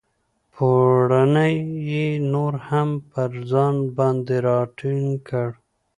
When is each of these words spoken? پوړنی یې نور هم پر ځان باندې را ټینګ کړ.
پوړنی 0.53 1.55
یې 1.89 2.07
نور 2.33 2.53
هم 2.67 2.89
پر 3.11 3.31
ځان 3.51 3.75
باندې 3.97 4.37
را 4.45 4.59
ټینګ 4.77 5.09
کړ. 5.27 5.49